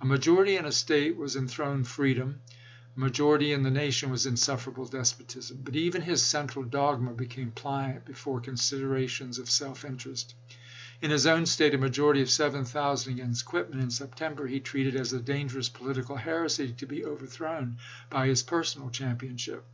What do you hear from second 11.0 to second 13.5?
In his own State, a majority of seven thousand against